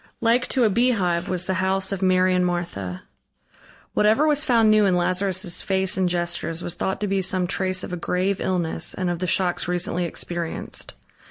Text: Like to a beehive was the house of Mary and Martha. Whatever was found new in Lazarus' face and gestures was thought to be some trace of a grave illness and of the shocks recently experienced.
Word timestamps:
Like 0.19 0.47
to 0.47 0.63
a 0.63 0.69
beehive 0.71 1.29
was 1.29 1.45
the 1.45 1.53
house 1.61 1.91
of 1.91 2.01
Mary 2.01 2.33
and 2.33 2.43
Martha. 2.43 3.03
Whatever 3.93 4.25
was 4.27 4.43
found 4.43 4.71
new 4.71 4.83
in 4.87 4.95
Lazarus' 4.95 5.61
face 5.61 5.95
and 5.95 6.09
gestures 6.09 6.63
was 6.63 6.73
thought 6.73 6.99
to 7.01 7.07
be 7.07 7.21
some 7.21 7.45
trace 7.45 7.83
of 7.83 7.93
a 7.93 7.97
grave 7.97 8.41
illness 8.41 8.95
and 8.95 9.11
of 9.11 9.19
the 9.19 9.27
shocks 9.27 9.67
recently 9.67 10.05
experienced. 10.05 10.95